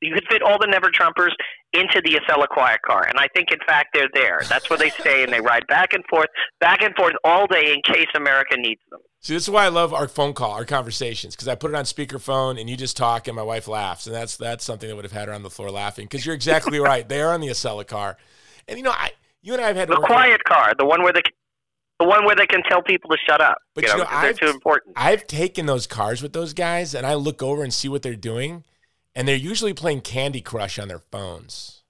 [0.00, 1.32] You could fit all the Never Trumpers
[1.72, 4.42] into the Acela Quiet car, and I think, in fact, they're there.
[4.48, 6.28] That's where they stay, and they ride back and forth,
[6.60, 9.00] back and forth all day in case America needs them.
[9.20, 11.74] See, this is why I love our phone call, our conversations, because I put it
[11.74, 14.94] on speakerphone and you just talk, and my wife laughs, and that's that's something that
[14.94, 16.04] would have had her on the floor laughing.
[16.04, 18.16] Because you're exactly right; they are on the Acela car,
[18.68, 19.10] and you know, I,
[19.42, 21.22] you and I have had the quiet car, the one where the
[21.98, 23.58] the one where they can tell people to shut up.
[23.74, 24.94] But you know, you know they're too important.
[24.96, 28.14] I've taken those cars with those guys, and I look over and see what they're
[28.14, 28.64] doing,
[29.14, 31.82] and they're usually playing Candy Crush on their phones.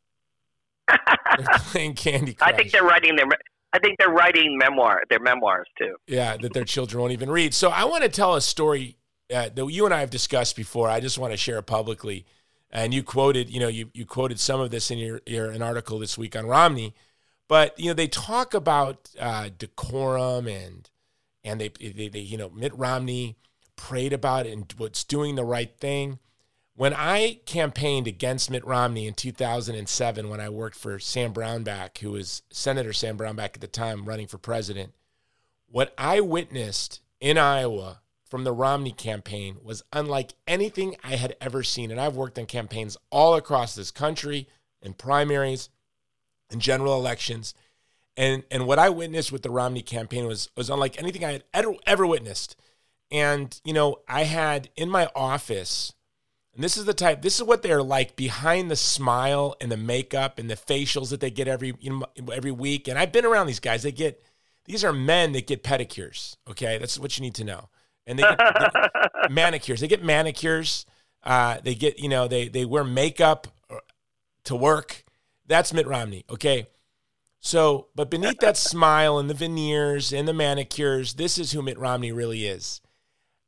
[0.88, 2.52] they're playing Candy Crush.
[2.52, 3.26] I think they're writing their.
[3.70, 5.96] I think they're writing memoir, their memoirs too.
[6.06, 7.52] Yeah, that their children won't even read.
[7.52, 8.96] So I want to tell a story
[9.32, 10.88] uh, that you and I have discussed before.
[10.88, 12.24] I just want to share it publicly.
[12.70, 15.62] And you quoted, you know, you, you quoted some of this in your, your an
[15.62, 16.94] article this week on Romney,
[17.48, 20.90] but you know they talk about uh, decorum and
[21.42, 23.36] and they, they they you know Mitt Romney
[23.76, 26.18] prayed about it and what's doing the right thing.
[26.74, 32.12] When I campaigned against Mitt Romney in 2007, when I worked for Sam Brownback, who
[32.12, 34.94] was Senator Sam Brownback at the time running for president,
[35.66, 41.64] what I witnessed in Iowa from the Romney campaign was unlike anything I had ever
[41.64, 41.90] seen.
[41.90, 44.48] And I've worked on campaigns all across this country,
[44.80, 45.70] in primaries,
[46.50, 47.54] in general elections.
[48.16, 51.44] And, and what I witnessed with the Romney campaign was, was unlike anything I had
[51.54, 52.56] ever, ever witnessed.
[53.10, 55.94] And, you know, I had in my office,
[56.54, 59.76] and this is the type, this is what they're like behind the smile and the
[59.76, 62.88] makeup and the facials that they get every, you know, every week.
[62.88, 63.84] And I've been around these guys.
[63.84, 64.22] They get,
[64.64, 66.36] these are men that get pedicures.
[66.50, 66.78] Okay.
[66.78, 67.68] That's what you need to know
[68.08, 69.80] and they get, they manicures.
[69.80, 70.86] They get manicures.
[71.22, 73.76] Uh, they get you know they they wear makeup uh,
[74.44, 75.04] to work.
[75.48, 76.24] That's Mitt Romney.
[76.30, 76.68] Okay.
[77.40, 81.78] So, but beneath that smile and the veneers and the manicures, this is who Mitt
[81.78, 82.80] Romney really is.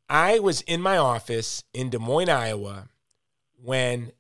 [0.09, 2.89] I was in my office in Des Moines, Iowa,
[3.63, 4.11] when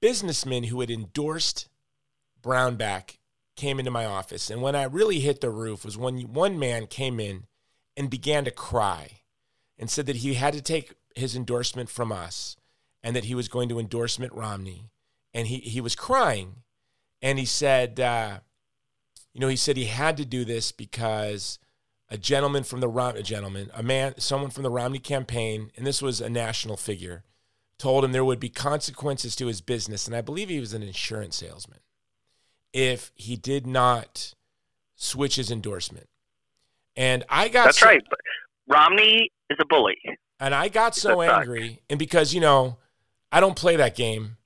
[0.00, 1.68] businessmen who had endorsed
[2.42, 3.18] Brownback
[3.56, 4.50] came into my office.
[4.50, 7.44] And when I really hit the roof was when one man came in
[7.96, 9.20] and began to cry
[9.78, 12.56] and said that he had to take his endorsement from us
[13.02, 14.90] and that he was going to endorse Mitt Romney.
[15.34, 16.56] And he, he was crying.
[17.22, 18.40] And he said, uh,
[19.32, 21.58] you know, he said he had to do this because
[22.08, 25.86] a gentleman from the Romney, a gentleman, a man, someone from the Romney campaign, and
[25.86, 27.24] this was a national figure,
[27.78, 30.06] told him there would be consequences to his business.
[30.06, 31.80] And I believe he was an insurance salesman
[32.72, 34.34] if he did not
[34.96, 36.08] switch his endorsement.
[36.96, 38.02] And I got that's so, right.
[38.68, 39.98] Romney is a bully.
[40.38, 42.78] And I got so angry, and because you know
[43.30, 44.36] I don't play that game,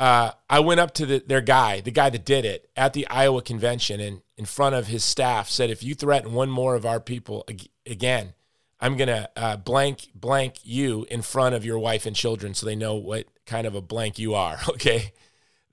[0.00, 3.06] uh, I went up to the, their guy, the guy that did it, at the
[3.08, 6.86] Iowa convention, and in front of his staff, said, "If you threaten one more of
[6.86, 8.32] our people ag- again,
[8.80, 12.74] I'm gonna uh, blank blank you in front of your wife and children, so they
[12.74, 15.12] know what kind of a blank you are." Okay,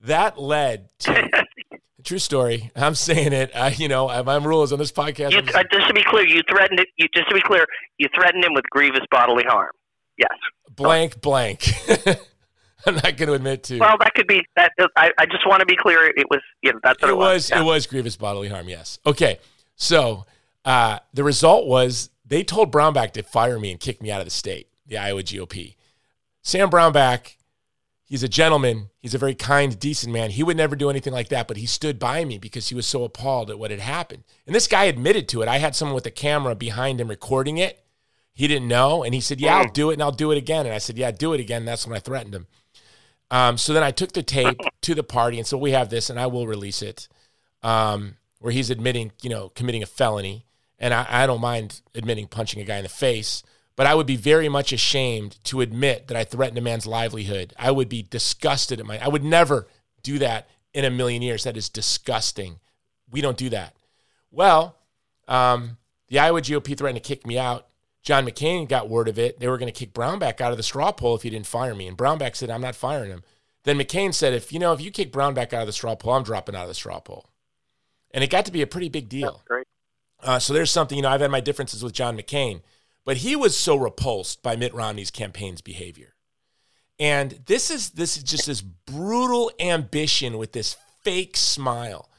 [0.02, 1.44] that led to a
[2.04, 2.70] True story.
[2.76, 3.50] I'm saying it.
[3.54, 5.32] I, you know, my rules on this podcast.
[5.32, 6.88] You, uh, just to be clear, you threatened it.
[6.98, 9.72] You just to be clear, you threatened him with grievous bodily harm.
[10.18, 10.30] Yes.
[10.70, 11.20] Blank, oh.
[11.20, 11.66] blank.
[12.86, 13.78] I'm not going to admit to.
[13.78, 14.42] Well, that could be.
[14.56, 16.12] That I, I just want to be clear.
[16.16, 16.40] It was.
[16.62, 17.34] You know, that's what it, it was.
[17.34, 17.60] was yeah.
[17.60, 18.68] It was grievous bodily harm.
[18.68, 18.98] Yes.
[19.04, 19.38] Okay.
[19.76, 20.26] So
[20.64, 24.26] uh, the result was they told Brownback to fire me and kick me out of
[24.26, 25.74] the state, the Iowa GOP.
[26.42, 27.34] Sam Brownback
[28.08, 28.88] He's a gentleman.
[29.00, 30.30] He's a very kind, decent man.
[30.30, 32.86] He would never do anything like that, but he stood by me because he was
[32.86, 34.24] so appalled at what had happened.
[34.46, 35.48] And this guy admitted to it.
[35.48, 37.84] I had someone with a camera behind him recording it.
[38.32, 39.04] He didn't know.
[39.04, 39.74] And he said, Yeah, I'll mm.
[39.74, 40.64] do it and I'll do it again.
[40.64, 41.66] And I said, Yeah, do it again.
[41.66, 42.46] That's when I threatened him.
[43.30, 45.38] Um, so then I took the tape to the party.
[45.38, 47.08] And so we have this, and I will release it,
[47.62, 50.46] um, where he's admitting, you know, committing a felony.
[50.78, 53.42] And I, I don't mind admitting punching a guy in the face
[53.78, 57.54] but I would be very much ashamed to admit that I threatened a man's livelihood.
[57.56, 59.68] I would be disgusted at my, I would never
[60.02, 61.44] do that in a million years.
[61.44, 62.58] That is disgusting.
[63.08, 63.76] We don't do that.
[64.32, 64.74] Well,
[65.28, 65.76] um,
[66.08, 67.67] the Iowa GOP threatened to kick me out.
[68.02, 69.38] John McCain got word of it.
[69.38, 71.74] They were going to kick Brownback out of the straw poll if he didn't fire
[71.74, 71.86] me.
[71.86, 73.22] And Brownback said, I'm not firing him.
[73.64, 76.14] Then McCain said, if you know, if you kick Brownback out of the straw poll,
[76.14, 77.28] I'm dropping out of the straw poll.
[78.12, 79.42] And it got to be a pretty big deal.
[79.46, 79.66] great.
[80.22, 82.62] Uh, so there's something, you know, I've had my differences with John McCain.
[83.04, 86.14] But he was so repulsed by Mitt Romney's campaign's behavior.
[86.98, 92.10] And this is this is just this brutal ambition with this fake smile.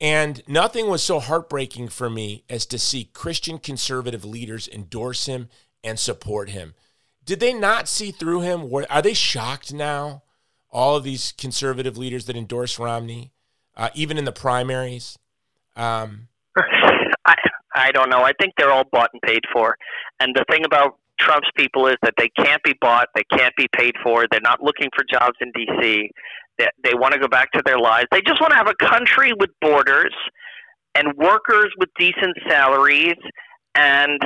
[0.00, 5.48] And nothing was so heartbreaking for me as to see Christian conservative leaders endorse him
[5.82, 6.74] and support him.
[7.24, 8.72] Did they not see through him?
[8.88, 10.22] Are they shocked now?
[10.70, 13.32] All of these conservative leaders that endorse Romney,
[13.76, 15.18] uh, even in the primaries.
[15.74, 16.28] Um,
[17.26, 17.34] I,
[17.74, 18.22] I don't know.
[18.22, 19.76] I think they're all bought and paid for.
[20.20, 23.66] And the thing about Trump's people is that they can't be bought, they can't be
[23.76, 24.26] paid for.
[24.30, 26.10] They're not looking for jobs in D.C.
[26.58, 28.06] They, they want to go back to their lives.
[28.10, 30.14] They just want to have a country with borders
[30.94, 33.16] and workers with decent salaries
[33.74, 34.18] and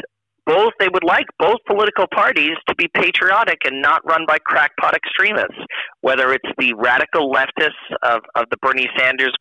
[0.45, 4.95] both they would like both political parties to be patriotic and not run by crackpot
[4.95, 5.59] extremists
[6.01, 7.71] whether it's the radical leftists
[8.03, 9.33] of, of the bernie sanders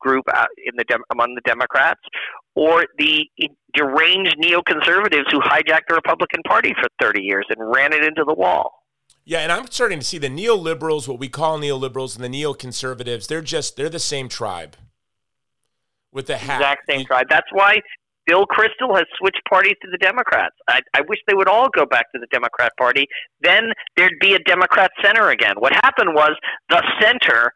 [0.00, 0.24] group
[0.58, 2.00] in the among the democrats
[2.54, 3.26] or the
[3.74, 8.34] deranged neoconservatives who hijacked the Republican Party for 30 years and ran it into the
[8.34, 8.72] wall.
[9.24, 13.28] Yeah, and I'm starting to see the neoliberals, what we call neoliberals, and the neoconservatives.
[13.28, 14.76] They're just they're the same tribe
[16.12, 16.60] with the hat.
[16.60, 17.26] Exact same tribe.
[17.30, 17.80] That's why
[18.26, 20.56] Bill Kristol has switched parties to the Democrats.
[20.68, 23.06] I, I wish they would all go back to the Democrat Party.
[23.40, 25.54] Then there'd be a Democrat center again.
[25.58, 26.32] What happened was
[26.68, 27.52] the center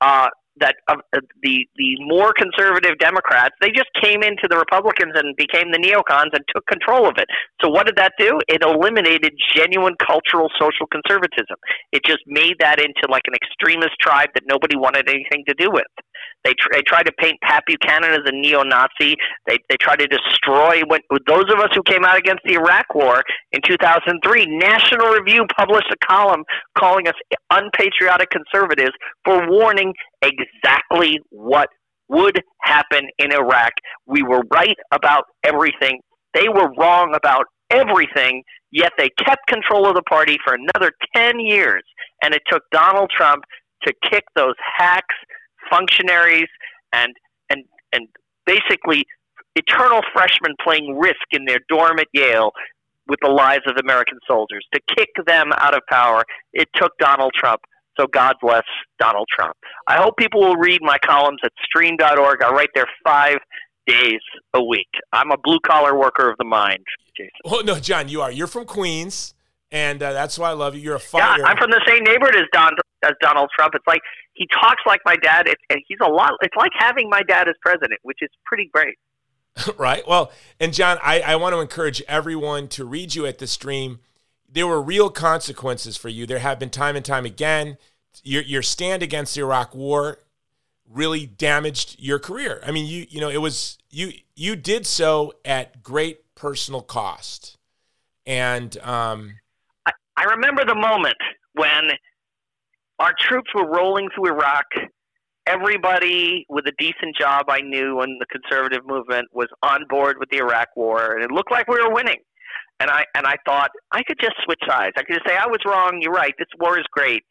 [0.00, 0.96] uh, that uh,
[1.42, 6.30] the the more conservative Democrats they just came into the Republicans and became the neocons
[6.32, 7.26] and took control of it.
[7.62, 8.40] So what did that do?
[8.48, 11.56] It eliminated genuine cultural social conservatism.
[11.92, 15.70] It just made that into like an extremist tribe that nobody wanted anything to do
[15.70, 15.86] with.
[16.44, 19.16] They, tr- they tried to paint Pat Buchanan as a neo-Nazi.
[19.46, 22.86] They they tried to destroy what those of us who came out against the Iraq
[22.94, 23.22] War
[23.52, 24.46] in 2003.
[24.58, 26.44] National Review published a column
[26.78, 27.14] calling us
[27.50, 28.92] unpatriotic conservatives
[29.24, 31.68] for warning exactly what
[32.08, 33.72] would happen in Iraq.
[34.06, 36.00] We were right about everything.
[36.34, 41.40] They were wrong about everything, yet they kept control of the party for another 10
[41.40, 41.82] years.
[42.22, 43.44] And it took Donald Trump
[43.86, 45.14] to kick those hacks
[45.70, 46.48] functionaries
[46.92, 47.14] and
[47.48, 48.08] and and
[48.46, 49.04] basically
[49.56, 52.52] eternal freshmen playing risk in their dorm at Yale
[53.08, 56.22] with the lives of American soldiers to kick them out of power.
[56.52, 57.60] It took Donald Trump.
[57.98, 58.62] So God bless
[58.98, 59.56] Donald Trump.
[59.86, 62.42] I hope people will read my columns at stream.org.
[62.42, 63.38] I write there five
[63.86, 64.20] days
[64.54, 64.88] a week.
[65.12, 66.84] I'm a blue collar worker of the mind,
[67.16, 67.30] Jason.
[67.44, 68.30] Well, no, John, you are.
[68.30, 69.34] You're from Queens,
[69.70, 70.80] and uh, that's why I love you.
[70.80, 71.42] You're a fighter.
[71.42, 72.72] Yeah, I'm from the same neighborhood as Don
[73.04, 73.74] as Donald Trump.
[73.74, 74.00] It's like
[74.34, 76.32] he talks like my dad, and he's a lot.
[76.42, 78.96] It's like having my dad as president, which is pretty great.
[79.78, 80.06] right.
[80.06, 84.00] Well, and John, I, I want to encourage everyone to read you at the stream.
[84.48, 86.26] There were real consequences for you.
[86.26, 87.78] There have been time and time again.
[88.22, 90.18] Your your stand against the Iraq War
[90.90, 92.60] really damaged your career.
[92.66, 97.56] I mean, you you know it was you you did so at great personal cost,
[98.26, 99.36] and um,
[99.86, 101.16] I, I remember the moment
[101.54, 101.90] when
[103.00, 104.66] our troops were rolling through Iraq.
[105.46, 110.28] Everybody with a decent job I knew in the conservative movement was on board with
[110.28, 112.20] the Iraq War, and it looked like we were winning.
[112.78, 114.92] And I and I thought I could just switch sides.
[114.96, 115.98] I could just say I was wrong.
[116.00, 116.34] You're right.
[116.38, 117.22] This war is great.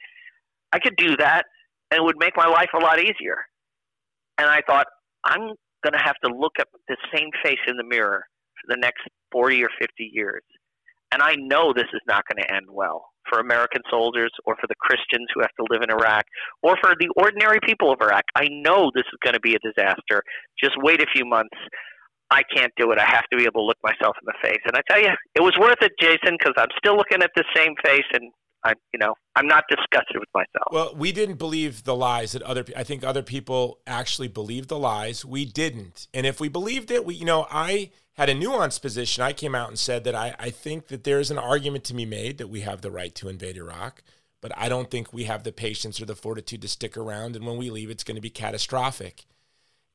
[0.73, 1.43] I could do that,
[1.91, 3.37] and it would make my life a lot easier.
[4.39, 4.87] And I thought
[5.23, 5.53] I'm
[5.83, 8.23] going to have to look at the same face in the mirror
[8.55, 9.01] for the next
[9.31, 10.43] 40 or 50 years,
[11.11, 14.67] and I know this is not going to end well for American soldiers or for
[14.67, 16.25] the Christians who have to live in Iraq
[16.63, 18.23] or for the ordinary people of Iraq.
[18.35, 20.23] I know this is going to be a disaster.
[20.61, 21.57] Just wait a few months.
[22.31, 22.99] I can't do it.
[22.99, 24.61] I have to be able to look myself in the face.
[24.65, 27.43] And I tell you, it was worth it, Jason, because I'm still looking at the
[27.55, 28.31] same face and
[28.63, 30.67] I, you know, I'm not disgusted with myself.
[30.71, 32.65] Well, we didn't believe the lies that other.
[32.75, 35.23] I think other people actually believed the lies.
[35.23, 39.23] We didn't, and if we believed it, we, you know, I had a nuanced position.
[39.23, 42.05] I came out and said that I, I think that there's an argument to be
[42.05, 44.03] made that we have the right to invade Iraq,
[44.41, 47.37] but I don't think we have the patience or the fortitude to stick around.
[47.37, 49.25] And when we leave, it's going to be catastrophic.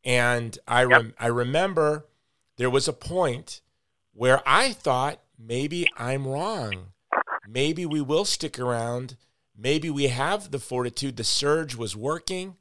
[0.04, 0.90] And I, yep.
[0.90, 2.06] rem- I remember
[2.56, 3.60] there was a point
[4.14, 6.92] where I thought maybe I'm wrong.
[7.48, 9.16] Maybe we will stick around.
[9.56, 11.16] Maybe we have the fortitude.
[11.16, 12.56] The surge was working.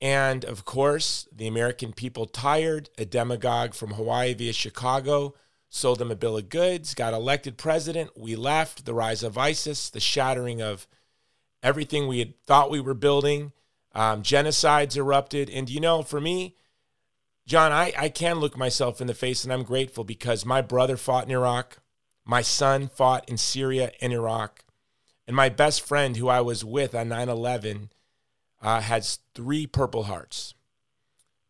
[0.00, 5.34] And of course, the American people tired, a demagogue from Hawaii via Chicago
[5.74, 8.10] sold them a bill of goods, got elected president.
[8.14, 10.86] We left, the rise of ISIS, the shattering of
[11.62, 13.52] everything we had thought we were building.
[13.94, 15.48] Um, genocides erupted.
[15.48, 16.56] And you know, for me,
[17.46, 20.96] John, I, I can look myself in the face and I'm grateful because my brother
[20.96, 21.78] fought in Iraq.
[22.24, 24.64] My son fought in Syria and Iraq.
[25.26, 27.90] And my best friend, who I was with on 9 11,
[28.60, 30.54] uh, has three Purple Hearts,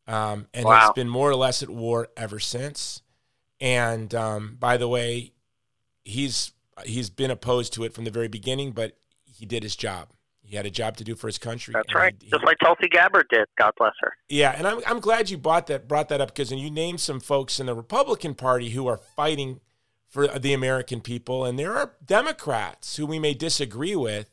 [0.07, 0.81] um, and wow.
[0.81, 3.03] has been more or less at war ever since.
[3.61, 5.33] And um, by the way,
[6.05, 6.53] he's
[6.85, 10.09] he's been opposed to it from the very beginning, but he did his job.
[10.43, 11.73] He had a job to do for his country.
[11.73, 13.47] That's right, he, just like Tulsi Gabbard did.
[13.59, 14.15] God bless her.
[14.29, 17.21] Yeah, and I'm I'm glad you brought that brought that up because you named some
[17.21, 19.61] folks in the Republican Party who are fighting
[20.13, 24.29] for the American people, and there are Democrats who we may disagree with,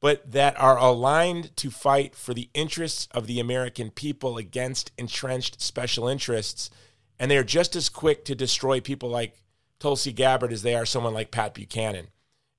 [0.00, 5.60] but that are aligned to fight for the interests of the American people against entrenched
[5.62, 6.70] special interests.
[7.20, 9.36] And they're just as quick to destroy people like
[9.78, 12.08] Tulsi Gabbard as they are someone like Pat Buchanan.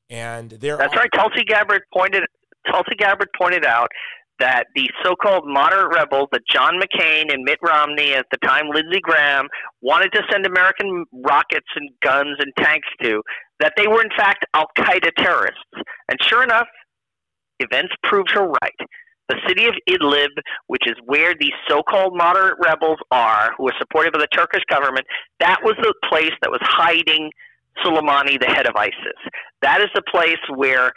[0.09, 1.09] And they're That's all- right.
[1.14, 2.24] Tulsi Gabbard pointed
[2.72, 3.89] Tulsi Gabbard pointed out
[4.40, 9.00] that the so-called moderate rebels that John McCain and Mitt Romney, at the time Lindsey
[9.02, 9.48] Graham,
[9.82, 13.22] wanted to send American rockets and guns and tanks to,
[13.60, 15.62] that they were in fact Al Qaeda terrorists.
[16.10, 16.68] And sure enough,
[17.60, 18.90] events proved her right.
[19.30, 20.36] The city of Idlib,
[20.68, 24.64] which is where these so called moderate rebels are, who are supported by the Turkish
[24.70, 25.06] government,
[25.40, 27.32] that was the place that was hiding
[27.84, 29.20] Soleimani, the head of ISIS.
[29.62, 30.92] That is the place where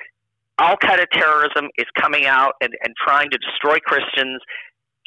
[0.58, 4.40] Al Qaeda terrorism is coming out and, and trying to destroy Christians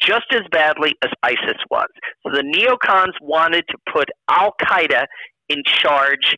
[0.00, 1.88] just as badly as ISIS was.
[2.24, 5.04] So the neocons wanted to put Al Qaeda
[5.48, 6.36] in charge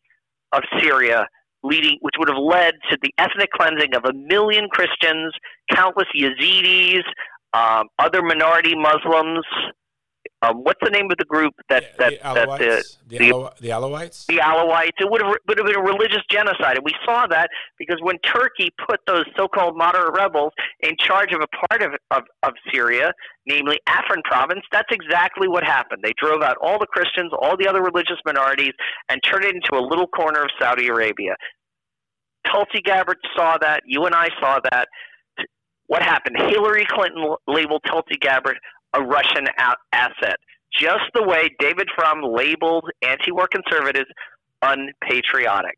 [0.51, 1.27] of Syria,
[1.63, 5.33] leading, which would have led to the ethnic cleansing of a million Christians,
[5.71, 7.03] countless Yazidis,
[7.53, 9.45] um, other minority Muslims,
[10.43, 12.97] um, what's the name of the group that Yeah, that the that Alawites.
[13.07, 14.25] the, The, the Alawites.
[14.27, 14.97] the Alawites?
[14.99, 18.17] It would have would have been a religious genocide, and we saw that because when
[18.19, 23.13] Turkey put those so-called moderate rebels in charge of a part of of, of Syria,
[23.47, 26.01] namely Afrin province, that's exactly what happened.
[26.03, 28.73] They drove out all the Christians, all the other religious minorities,
[29.09, 31.35] and turned it into a little corner of Saudi Arabia.
[32.51, 33.81] Tulsi Gabbard saw that.
[33.85, 34.87] You and I saw that.
[35.87, 36.35] What happened?
[36.49, 38.57] Hillary Clinton labeled Tulsi Gabbard
[38.93, 40.37] a Russian a- asset,
[40.79, 44.09] just the way David Frum labeled anti-war conservatives
[44.61, 45.77] unpatriotic.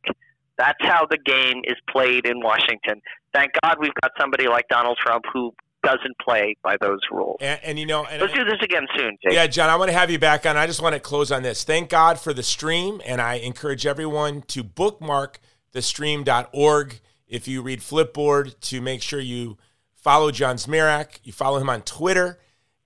[0.57, 3.01] That's how the game is played in Washington.
[3.33, 5.53] Thank God we've got somebody like Donald Trump who
[5.83, 7.37] doesn't play by those rules.
[7.41, 9.33] And, and you know, and, Let's do this again soon, Jake.
[9.33, 10.57] Yeah, John, I want to have you back on.
[10.57, 11.63] I just want to close on this.
[11.63, 15.39] Thank God for the stream, and I encourage everyone to bookmark
[15.73, 19.57] thestream.org if you read Flipboard to make sure you
[19.93, 22.39] follow John Zmirak, you follow him on Twitter.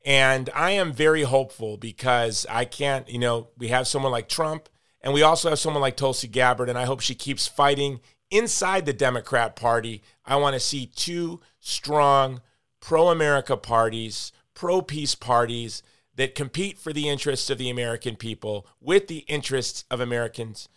[0.06, 4.70] And I am very hopeful because I can't, you know, we have someone like Trump
[5.02, 8.86] and we also have someone like Tulsi Gabbard, and I hope she keeps fighting inside
[8.86, 10.04] the Democrat Party.
[10.26, 12.41] I want to see two strong
[12.82, 15.84] pro America parties, pro peace parties
[16.16, 20.68] that compete for the interests of the American people with the interests of Americans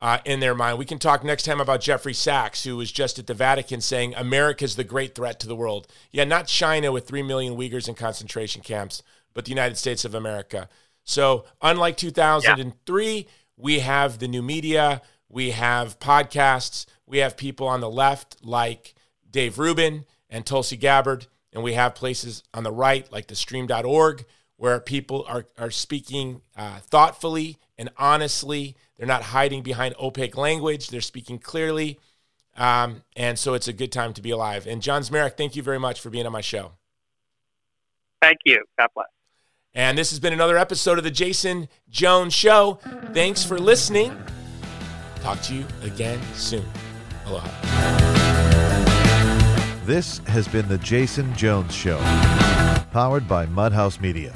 [0.00, 0.78] uh, in their mind.
[0.78, 4.14] We can talk next time about Jeffrey Sachs, who was just at the Vatican saying
[4.14, 5.86] America's the great threat to the world.
[6.10, 9.02] Yeah, not China with 3 million Uyghurs in concentration camps,
[9.34, 10.68] but the United States of America.
[11.04, 13.26] So, unlike 2003,
[13.56, 18.94] we have the new media, we have podcasts, we have people on the left like
[19.30, 24.24] Dave Rubin and Tulsi Gabbard, and we have places on the right like the stream.org
[24.56, 28.76] where people are, are speaking uh, thoughtfully and honestly.
[29.00, 31.98] They're not hiding behind opaque language, they're speaking clearly.
[32.54, 34.66] Um, and so it's a good time to be alive.
[34.66, 36.72] And John Zmirak, thank you very much for being on my show.
[38.20, 38.62] Thank you.
[38.78, 39.06] God bless.
[39.72, 42.78] And this has been another episode of the Jason Jones Show.
[43.14, 44.14] Thanks for listening.
[45.22, 46.66] Talk to you again soon.
[47.24, 47.48] Aloha.
[49.86, 51.98] This has been The Jason Jones Show,
[52.92, 54.34] powered by Mudhouse Media.